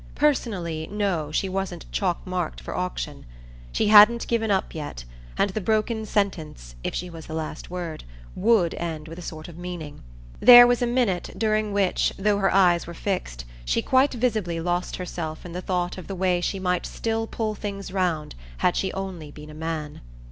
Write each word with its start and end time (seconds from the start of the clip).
Personally, 0.15 0.87
no, 0.91 1.31
she 1.31 1.47
wasn't 1.47 1.85
chalk 1.91 2.25
marked 2.25 2.59
for 2.59 2.75
auction. 2.75 3.23
She 3.71 3.89
hadn't 3.89 4.25
given 4.27 4.49
up 4.49 4.73
yet, 4.73 5.03
and 5.37 5.51
the 5.51 5.61
broken 5.61 6.07
sentence, 6.07 6.73
if 6.83 6.95
she 6.95 7.07
was 7.07 7.27
the 7.27 7.35
last 7.35 7.69
word, 7.69 8.03
WOULD 8.35 8.73
end 8.79 9.07
with 9.07 9.19
a 9.19 9.21
sort 9.21 9.47
of 9.47 9.59
meaning. 9.59 10.01
There 10.39 10.65
was 10.65 10.81
a 10.81 10.87
minute 10.87 11.29
during 11.37 11.71
which, 11.71 12.13
though 12.17 12.39
her 12.39 12.51
eyes 12.51 12.87
were 12.87 12.95
fixed, 12.95 13.45
she 13.63 13.83
quite 13.83 14.13
visibly 14.15 14.59
lost 14.59 14.95
herself 14.95 15.45
in 15.45 15.51
the 15.51 15.61
thought 15.61 15.99
of 15.99 16.07
the 16.07 16.15
way 16.15 16.41
she 16.41 16.57
might 16.57 16.87
still 16.87 17.27
pull 17.27 17.53
things 17.53 17.93
round 17.93 18.33
had 18.57 18.75
she 18.75 18.91
only 18.93 19.29
been 19.29 19.51
a 19.51 19.53
man. 19.53 20.01